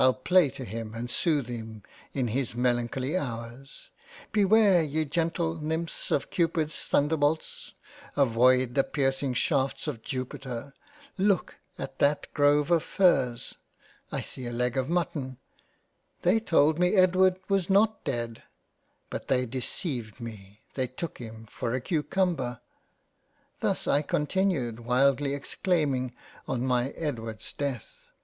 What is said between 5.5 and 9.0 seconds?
Nymphs of Cupid's Thunderbolts, avoid the